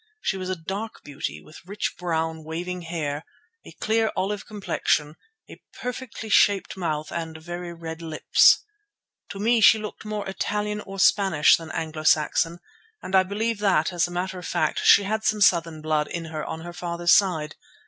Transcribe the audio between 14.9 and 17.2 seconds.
had some southern blood in her on her father's